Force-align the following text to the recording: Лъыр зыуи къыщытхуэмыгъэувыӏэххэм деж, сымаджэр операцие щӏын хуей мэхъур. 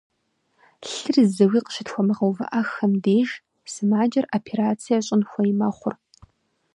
Лъыр 0.91 1.15
зыуи 1.35 1.59
къыщытхуэмыгъэувыӏэххэм 1.65 2.93
деж, 3.03 3.29
сымаджэр 3.71 4.25
операцие 4.37 4.99
щӏын 5.05 5.21
хуей 5.29 5.53
мэхъур. 5.59 5.95